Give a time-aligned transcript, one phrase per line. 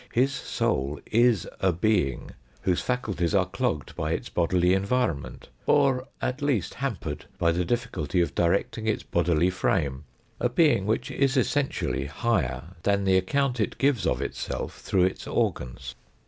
[0.13, 2.31] His soul is a being
[2.63, 8.19] whose faculties are plogged by its bodily environment, or at least hampered by the difficulty
[8.19, 10.05] of directing its bodily frame
[10.39, 15.27] a being which is essentially higher than the account it gives of itself through its
[15.27, 15.93] organs.